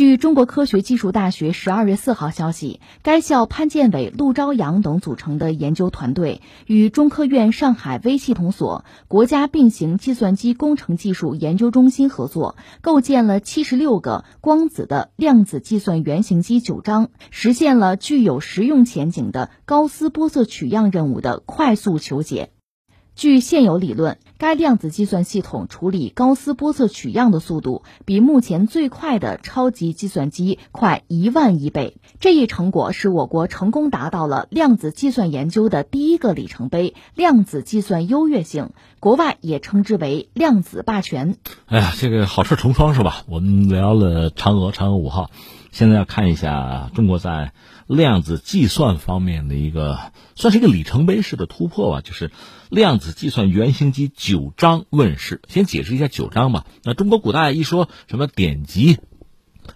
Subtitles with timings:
[0.00, 22.52] 据中国科学技术大学十二月四号消息，该校潘建伟、陆朝阳等组成的研究团队与中科院上海微系统所、国家并行计算机工程技术研究中心合作，构建了七十六个光子的量子计算原型机九章，实现了具有实用前景的高斯玻色取样任务的快速求解。
[23.20, 31.98] 据现有理论，该量子计算系统处理高斯波色取样的速度比目前最快的超级计算机快一万亿倍。
[32.18, 38.70] 这一成果使我国成功达到了量子计算研究的第一个里程碑——量子计算优越性。
[39.00, 41.36] 国外也称之为量子霸权。
[41.66, 43.24] 哎呀，这个好事成双是吧？
[43.28, 45.30] 我们聊了嫦娥，嫦娥五号，
[45.72, 47.52] 现在要看一下中国在。
[47.86, 49.98] 量子计算方面的一个
[50.36, 52.30] 算是一个里程碑式的突破吧，就是
[52.68, 55.42] 量子计算原型机九章问世。
[55.48, 56.66] 先解释一下九章吧。
[56.84, 58.98] 那中国古代一说什么典籍，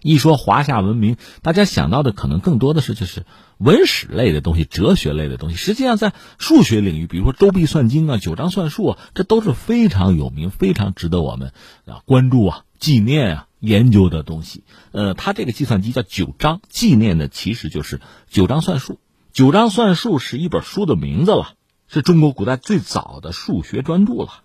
[0.00, 3.26] 一说华夏文明，大家想到的可能更多的是就是
[3.58, 5.56] 文史类的东西、哲学类的东西。
[5.56, 11.52] 实际上，在数学领域，比如说《周必算经》啊、九章算术啊，这都是非常有名、非常值得我们
[11.84, 13.48] 啊关注啊、纪念啊。
[13.64, 14.62] 研究的东西，
[14.92, 18.98] 呃，他这个计算机叫九章，纪念的其实就是九章算术。
[19.32, 21.54] 九章算术是一本书的名字了，
[21.88, 24.42] 是中国古代最早的数学专著了。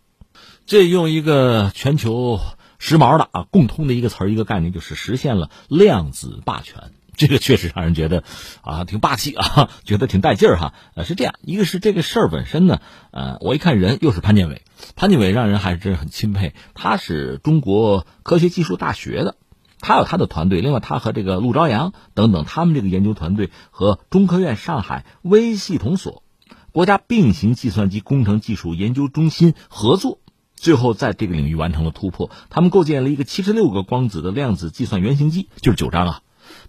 [0.65, 2.39] 这用一个全球
[2.77, 6.91] 时髦的啊共通的一个词儿一个概念，就是实现了量子霸权。
[7.19, 8.23] 这个确实让人觉得
[8.61, 10.73] 啊挺霸气啊，觉得挺带劲儿哈。
[10.95, 12.79] 呃，是这样，一个是这个事儿本身呢，
[13.11, 14.63] 呃，我一看人又是潘建伟，
[14.95, 16.53] 潘建伟让人还是真很钦佩。
[16.75, 19.35] 他是中国科学技术大学的，
[19.81, 26.23] 他有他的团队，另外他和这个陆朝阳等等，他们这个研究团队和中科院上海微系统所、
[26.71, 30.19] 国家并行计算机工程技术研究中心合作，
[30.55, 32.31] 最后在这个领域完成了突破。
[32.49, 36.21] 他们构建了一个七十六个光子的量子计算原型机，就是九章啊。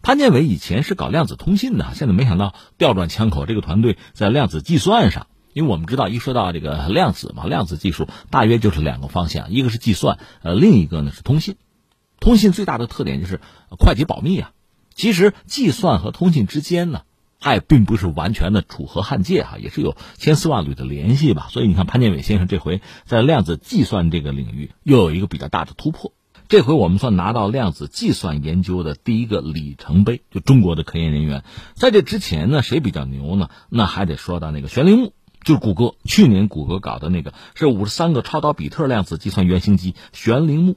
[0.02, 5.26] 潘建伟以前是搞量子通信的，现在没想到调转枪口，这个团队在量子计算上。
[5.52, 11.56] 因为我们知道，一说到这个量子嘛，量子技术大约就是两个方向，一个是计算，呃，另一个呢是通信。
[12.20, 13.40] 通信最大的特点就是
[13.76, 14.52] 快捷保密啊。
[14.94, 17.02] 其实计算和通信之间呢，
[17.40, 21.48] 它也并不是完全的楚河汉界哈，也是有千丝万缕的联系吧。
[21.50, 26.12] 所以你看，潘建伟先生这回在量子计算这个领域又有一个比较大的突破。
[26.50, 31.44] 这回我们算拿到量子计算研究的第一个里程碑，就中国的科研人员。
[31.74, 33.50] 在这之前呢，谁比较牛呢？
[33.68, 35.12] 那还得说到那个玄铃木，
[35.44, 40.76] 就是谷歌去年谷歌搞的那个是五十三个超导比特量子计算原型机玄铃木。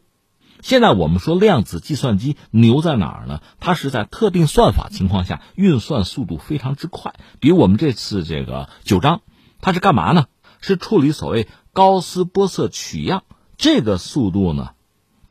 [0.62, 3.42] 现在我们说量子计算机牛在哪儿呢？
[3.60, 9.22] 它是在特定算法情况下运算速度非常之快，比我们这次这个九章，
[9.60, 10.28] 它是干嘛呢？
[10.62, 13.24] 是处理所谓高斯波色取样，
[13.58, 14.70] 这个速度呢？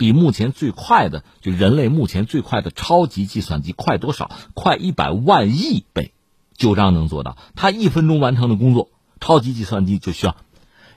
[0.03, 4.33] 比目前最快的，就人类目前最快的超级计算机快多少？
[4.53, 6.13] 快一百万亿倍，
[6.57, 7.37] 九章能做到。
[7.55, 8.89] 他一分钟完成的工作，
[9.21, 10.35] 超级计算机就需要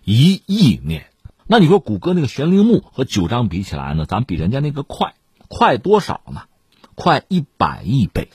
[0.03, 1.05] 一亿年。
[1.45, 4.07] 那你说谷歌那个玄铃木和九章比起来呢？
[4.07, 5.13] 咱比人家那个快，
[5.49, 6.45] 快多少呢？
[6.95, 8.31] 快一百亿倍。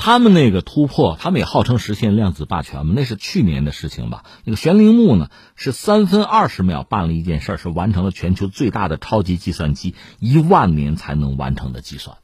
[0.00, 2.94] 他们那个突破，他们也号称实现量子霸权嘛？
[2.96, 4.24] 那是去年的事情吧？
[4.44, 12.16] 那个玄灵木呢，是三分二十秒办了一件事，是完成了全球最大的超级计算机一万年才能完成的计算，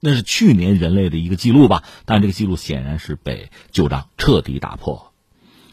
[0.00, 1.84] 那是去年人类的一个记录吧？
[2.04, 5.12] 但这个记录显然是被旧账彻底打破。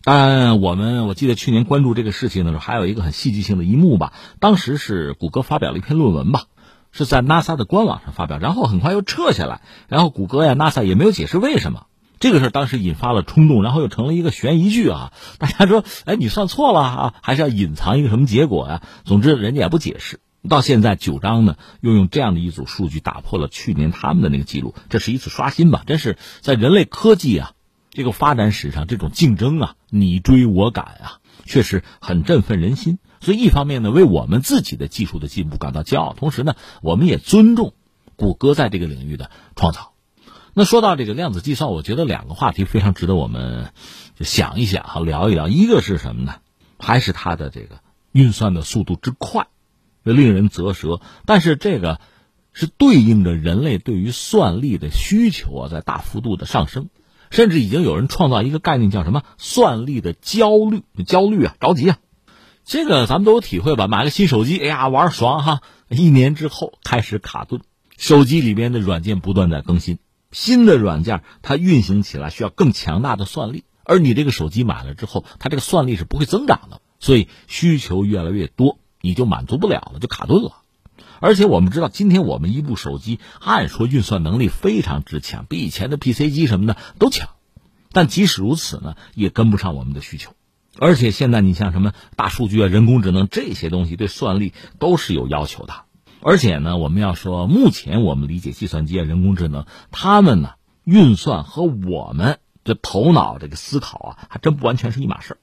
[0.03, 4.13] 但我们我记得去年关注这个事情的时候，还有一个很戏剧性的一幕吧？
[4.39, 6.43] 当时是谷歌发表了一篇论文吧？
[6.91, 11.85] 是在 NASA 的官网上发表，然后很快又撤下来，然后谷歌呀、NASA 也没有解释为什么。
[12.19, 15.13] 这个事当时引发了冲动，然后又成了一个悬疑剧啊！
[15.37, 18.81] 大家说，哎，你算错了啊，还是要隐藏一个什么结果呀？
[19.05, 20.19] 总之，人家也不解释。
[20.49, 25.83] 到现在，九章呢又用这样的一组数据打破了去年他们的那个记录，这是一次刷新吧？
[25.85, 27.51] 真是在人类科技啊
[27.89, 31.18] 这个发展史上，这种竞争啊，你追我赶啊，
[31.49, 32.99] 确实很振奋人心。
[33.19, 37.73] 所以，一方面呢，为我们自己的技术的进步感到骄傲；同时呢，我们也尊重
[38.15, 39.91] 谷歌在这个领域的创造。
[40.53, 43.73] 那说到这个量子计算，我觉得两个话题非常值得我们
[44.21, 45.47] 想一想哈，聊一聊。
[45.49, 46.35] 一个是什么呢？
[46.77, 47.81] 还是它的这个
[48.13, 49.47] 运算的速度之快，
[50.03, 51.01] 令人啧舌。
[51.25, 51.99] 但是这个
[52.53, 56.87] 是对应着人类对于算力的需求啊，在大幅度的上升，
[57.29, 60.83] 甚至已经有人创造一个概念，叫什么“算力的焦虑”？
[61.05, 61.97] 焦虑啊，着急啊。
[62.65, 63.87] 这个咱们都有体会吧？
[63.87, 65.61] 买了新手机，哎呀，玩爽哈！
[65.87, 67.61] 一年之后开始卡顿，
[67.97, 69.97] 手机里边的软件不断在更新，
[70.31, 80.58] 新的软件它运行起来需要更强大的算力，而你这个手机买了之后，它这个算力是不会增长的，所以需求越来越多，你就满足不了了，就卡顿了。
[81.19, 87.29] 而且我们知道，今天我们一部手机按说运算能力非常之强，比以前的 PC 机什么的都强，
[87.91, 90.33] 但即使如此呢，也跟不上我们的需求。
[90.77, 95.73] 而且现在你像什么大数据啊、人工智能这些东西，对算力都是有要求的。
[96.21, 100.51] 而且呢，我们要说，目前我们理解计算机啊、人工智能，他们呢
[100.83, 105.37] 运算和我们的头脑这个思考啊，还真不完全是一码事。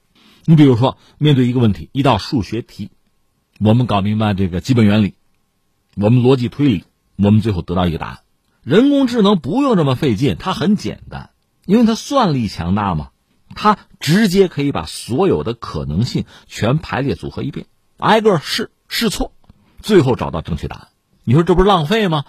[0.45, 2.89] 你比如说，面对一个问题，一道数学题，
[3.59, 5.15] 我们搞明白这个基本原理。
[5.99, 6.83] 我们逻辑推理，
[7.15, 8.19] 我们最后得到一个答案。
[8.61, 11.31] 人工智能不用这么费劲，它很简单，
[11.65, 13.09] 因为它算力强大嘛，
[13.55, 17.65] 它直接可以把所有的可能性全排列组合一遍，
[17.97, 19.33] 挨个试试错，
[19.81, 20.87] 最后找到正确答案。
[21.23, 22.25] 你说这不是浪费吗？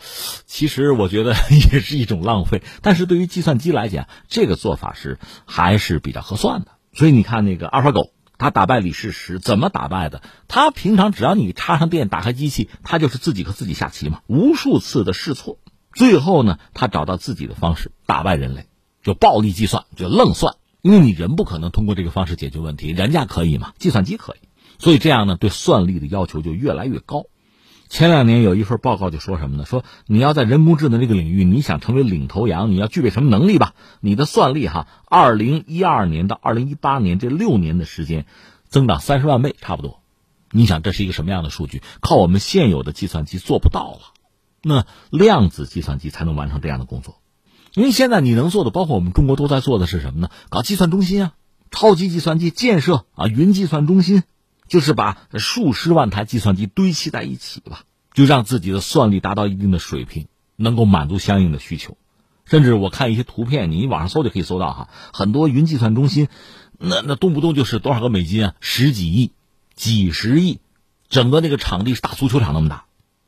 [0.46, 2.62] 其实我觉得也是一种浪费。
[2.80, 6.68] 但是对于计算机来讲，这个做法是还是比较合算的。
[6.94, 8.12] 所以你看那个阿尔法狗。
[8.38, 10.22] 他打败李世石怎么打败的？
[10.46, 14.20] 他平常只要你插上电，打开机器，他就是自己和自己下棋嘛。
[14.28, 15.58] 无数次的试错，
[15.92, 18.66] 最后呢，他找到自己的方式打败人类，
[19.02, 20.54] 就暴力计算，就愣算。
[20.80, 23.72] 因为你人不可能通过这个方式解决问题，人家可以嘛？
[23.78, 24.48] 计算机可以，
[24.78, 27.24] 所以这样呢，对算力的要求就越来越高。
[27.88, 29.64] 前两年有一份报告就说什么呢？
[29.64, 33.74] 说你要在人工智能这个领域，你想成为领头羊，你要具备什么能力吧？
[34.00, 38.26] 你的算力哈，二零一二年到二零一八年这六年的时间，
[38.68, 40.00] 增长三十万倍，差不多。
[40.50, 41.82] 你想这是一个什么样的数据？
[42.00, 44.00] 靠我们现有的计算机做不到了，
[44.62, 47.16] 那量子计算机才能完成这样的工作。
[47.74, 50.30] 因为现在你能做的，包括我们中国都在做的是什么呢？
[50.50, 51.32] 搞计算中心啊，
[51.70, 54.24] 超级计算机建设啊，云计算中心。
[54.68, 57.80] 就是把数十万台计算机堆砌在一起吧，
[58.12, 61.96] 就让自己的算力达到一定的水平，能够满足相应的需求。
[62.44, 66.28] 甚至我看一些图片，你网上搜就可以搜到哈，很多云计算中心，
[66.78, 69.32] 那那动不动就是多少个美金啊，十几亿、
[69.74, 70.60] 几十亿，
[71.08, 72.84] 整个那个场地是大足球场那么大。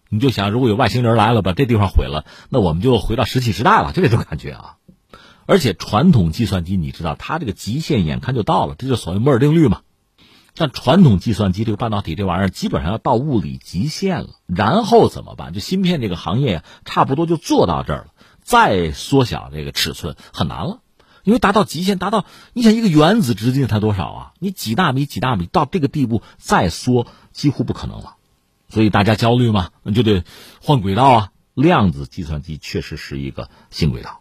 [0.09, 4.77] 你就想，如果有外星人来了，把这地方毁了，那我们就回到石器时代了，就这种感觉啊。
[5.47, 9.83] 而且传统计算机，你知道，它这个极限眼看就到了，这就所谓摩尔定律嘛。
[10.55, 15.53] 但传统计算机这个半导体这玩意儿基本上要到物理极限了，然后怎么办？
[15.53, 18.07] 就芯片这个行业呀，差不多就做到这儿了，
[18.43, 20.81] 再缩小这个尺寸很难了，
[21.25, 24.33] 因为达到极限，达到你想一个原子直径才多少啊？
[24.39, 28.17] 你几纳米几纳米到这个地步再缩几乎不可能了，
[28.69, 30.25] 所以大家焦虑嘛，那就得
[30.61, 31.29] 换轨道啊。
[31.55, 34.21] 量子计算机确实是一个新轨道，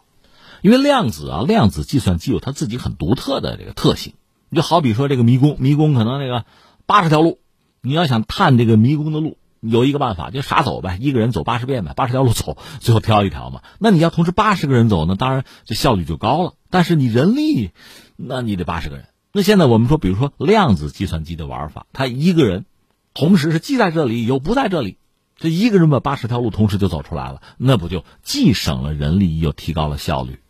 [0.62, 4.14] 因为量子啊，量子计算机有它自己很独特的这个特性。
[4.50, 6.44] 你就好比说这个迷宫，迷宫可能那个
[6.84, 7.38] 八十条路，
[7.80, 13.62] 你要想探这个迷宫的路，有一个办法，就傻走呗，一个人走八十遍呗，八十条路走，最后挑一条嘛。
[13.78, 16.54] 那你要同时八十个人走呢，当然这效率就高了。
[16.68, 17.70] 但是你人力，
[18.16, 19.06] 那你得八十个人。
[19.32, 22.66] 那现在我们说，比如说量子计算机的玩法，他一个人
[23.14, 24.98] 同时是既在这里又不在这里，
[25.36, 30.40] 这一个人把八十条路同时就走出来了，那不就既省了人力又提高了效率？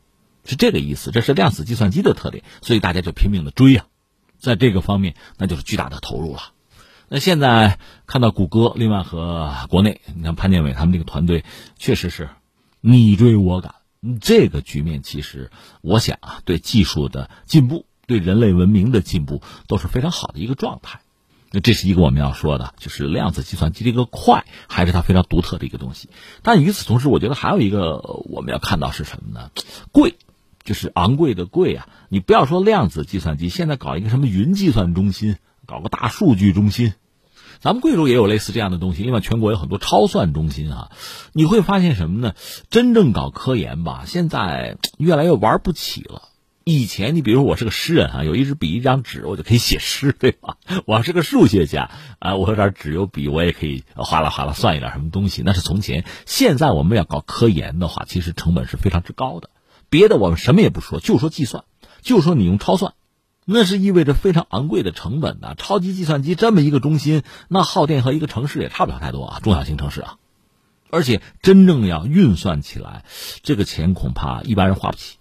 [0.47, 3.85] 是这个意思，这是量子计算机的特点，所以大家就拼命的追呀。
[4.41, 6.41] 在这个方面，那就是巨大的投入了。
[7.09, 11.45] 那现在看到谷歌，另外和国内，你看潘建伟他们这个团队，
[11.77, 12.31] 确实是
[12.81, 13.75] 你追我赶。
[14.21, 15.51] 这个局面其实，
[15.83, 21.01] 我想啊，对技术的进步，对人类文明的进步，都是非常好的一个状态。
[21.51, 26.09] 那这是一个我们要说的，就是量子计算机这个快，还是它非常独特的一个东西。
[26.43, 27.97] 但与此同时，我觉得还有一个
[28.31, 29.51] 我们要看到是什么呢？
[29.91, 30.17] 贵。
[30.63, 31.89] 就是昂贵的贵啊！
[32.09, 35.37] 你不要说量子计算机，现在搞一个什么云计算中心，
[35.67, 36.93] 搞个大数据中心，
[37.61, 39.03] 咱们贵州也有类似这样的东西。
[39.03, 40.91] 另外，全国有很多超算中心啊。
[41.33, 42.35] 你会发现什么呢？
[42.71, 46.23] 真正搞科研吧，现在越来越玩不起了。
[46.65, 50.57] 以前，你比如我是个诗人啊，有一支笔一张纸，我就可以写诗，对吧？
[50.87, 55.43] 我要是个数学家啊，我有点纸有笔，我也可以哗啦哗啦算一点什么东西。
[55.45, 59.49] 那是从前，现在我们要搞科研的话，其实成本是非常之高的。
[59.91, 61.65] 别的我们什么也不说，就说计算，
[62.01, 62.95] 就说你用超算，
[63.45, 65.55] 那是意味着非常昂贵的成本的。
[65.57, 70.17] 超级计算机这么一个中心，那耗电和一个城市也差不了太多啊，中小型城市啊。
[70.91, 73.05] 而且真正要运算起来，
[73.43, 75.19] 这个钱恐怕一般人花不起。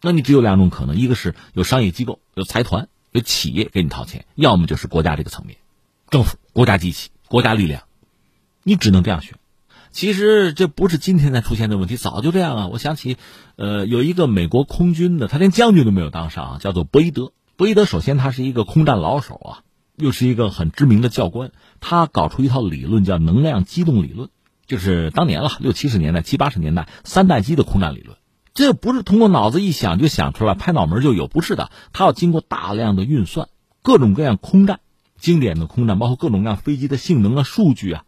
[0.00, 5.58] 那你只有两种可能：一个是有商业机构、有财团、有企业给你掏钱；要么就是国家这个层面，
[6.10, 7.82] 政府、国家机器、国家力量，
[8.62, 9.34] 你只能这样选。
[9.92, 12.66] 其实这不是今天才出现的问题，早就这样啊！
[12.68, 13.18] 我想起，
[13.56, 17.32] 呃，有一个美国空军的，他连将军都没有当上，叫做博伊德。
[17.56, 19.52] 博伊德首先他是一个空战老手啊，
[19.96, 21.52] 又是一个很知名的教官。
[21.80, 24.30] 他搞出一套理论叫能量机动理论，
[24.66, 28.16] 就是当年了六七十年代、七八十年代三代机的空战理论。
[28.54, 33.48] 这不是通过脑子一想就想出来，拍脑门就有，不是的，他要经过大量的运算，
[33.82, 34.80] 各种各样空战，
[35.18, 38.04] 经典的空战，包括各种各样飞机的性能啊、数据啊。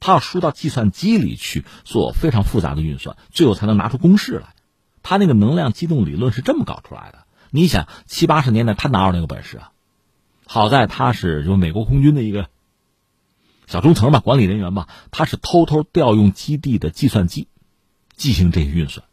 [0.00, 4.54] 它要输到计算机里去做非常复杂的运算，最后才能拿出公式来。
[5.02, 7.26] 他那个能量机动理论是这么搞出来的。
[7.50, 9.72] 你想七八十年代他哪有那个本事啊？
[10.46, 12.48] 好在他是就美国空军的一个
[13.66, 17.48] 小中层吧，管理人员吧，他是偷偷调用基地的计算机
[18.16, 19.06] 进行这些运算。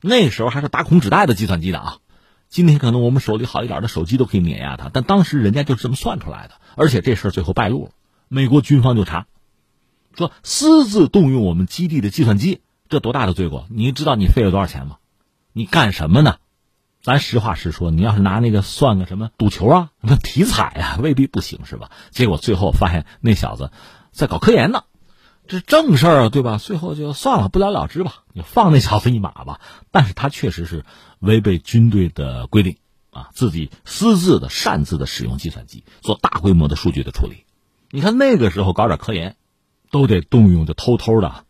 [0.00, 1.98] 那时候还是打孔纸带的计算机的啊。
[2.48, 6.54] 今天可能我们手里好一点的手机都可以碾压他，但当时人家就是这么算出来的。
[6.76, 7.92] 而且这事儿最后败露了，
[8.28, 9.26] 美国军方就查，
[10.16, 13.66] 说私自动用我们基地的计算机，这多大的罪过？
[13.70, 14.98] 你知道你费了多少钱吗？
[15.52, 16.36] 你干什么呢？
[17.02, 21.90] 咱实话实说，你要是拿那个算个什么赌球啊、什么体彩啊，未必不行，是吧？
[22.10, 23.70] 结果最后发现那小子
[24.12, 24.84] 在搞科研呢，
[25.48, 26.58] 这正事儿啊，对吧？
[26.58, 29.60] 最后就算了，不了了之吧，你放那小子一马吧。
[29.90, 30.84] 但是他确实是
[31.20, 32.76] 违背军队的规定
[33.10, 37.44] 啊，自己私自的、擅自的使用计算机做大规模的数据的处理。
[37.90, 39.36] 你看那个时候搞点科研，
[39.90, 41.44] 都得动用，就偷偷的、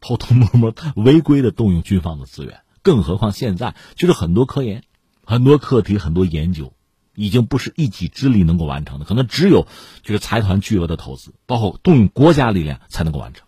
[0.00, 4.84] 偷偷摸摸、违规的动用军方的资源，更何况现在就是很多科研。
[5.28, 6.72] 很多课题、很多研究，
[7.16, 9.66] 已经不是一己之力能够完成的，可能只有
[10.04, 13.44] 就是财团巨额的投资，包括动用国家力量才能够完成。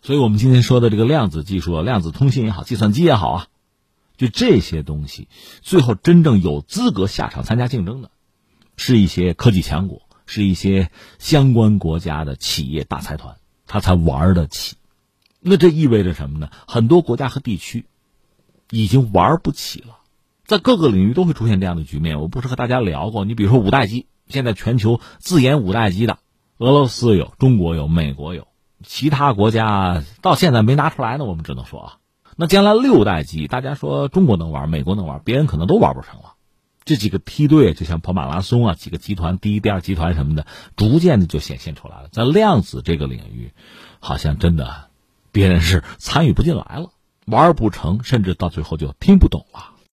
[0.00, 3.46] 所以，我们今天说的这个量子技术、量子通信也好，计算机也好啊，
[4.16, 5.26] 就这些东西，
[5.60, 8.12] 最后真正有资格下场参加竞争的，
[8.76, 14.76] 是一些科技强国，是一些相关国家的企业大财团，他才玩得起。
[15.40, 16.50] 那这意味着什么呢？
[16.66, 17.86] 很多国家和地区
[18.70, 19.98] 已经玩不起了。
[20.44, 22.20] 在各个领域都会出现这样的局面。
[22.20, 26.18] 我不是和大家聊过，你比如说五代机，现在全球自研五代机的，
[26.58, 28.46] 俄罗斯有，中国有，美国有，
[28.84, 31.24] 其他国家到现在没拿出来呢。
[31.24, 31.92] 我们只能说啊，
[32.36, 36.35] 那将来六代机，大家说中国能玩，美国能玩，别人可能都玩不成了。
[36.86, 42.08] 这几个梯队就像跑马拉松啊，几个集团，第一、第二集团什么的，逐渐的就显现出来了。
[42.12, 43.50] 在量子这个领域，
[43.98, 44.88] 好像真的
[45.32, 46.90] 别人是参与不进来了，
[47.26, 49.75] 玩不成，甚至到最后就听不懂了。